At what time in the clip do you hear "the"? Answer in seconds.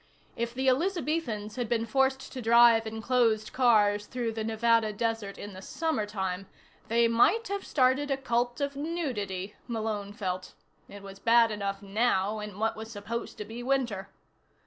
0.55-0.67, 4.31-4.43, 5.53-5.61